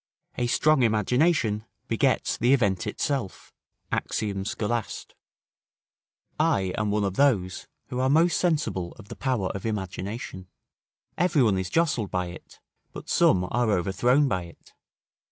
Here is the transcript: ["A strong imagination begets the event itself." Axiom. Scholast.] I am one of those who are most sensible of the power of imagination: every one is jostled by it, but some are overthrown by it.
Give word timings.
["A 0.35 0.47
strong 0.47 0.81
imagination 0.81 1.63
begets 1.87 2.35
the 2.35 2.53
event 2.55 2.87
itself." 2.87 3.53
Axiom. 3.91 4.45
Scholast.] 4.45 5.13
I 6.39 6.73
am 6.75 6.89
one 6.89 7.03
of 7.03 7.17
those 7.17 7.67
who 7.89 7.99
are 7.99 8.09
most 8.09 8.37
sensible 8.37 8.93
of 8.93 9.09
the 9.09 9.15
power 9.15 9.49
of 9.49 9.63
imagination: 9.63 10.47
every 11.19 11.43
one 11.43 11.59
is 11.59 11.69
jostled 11.69 12.09
by 12.09 12.29
it, 12.29 12.59
but 12.93 13.09
some 13.09 13.43
are 13.51 13.69
overthrown 13.69 14.27
by 14.27 14.45
it. 14.45 14.73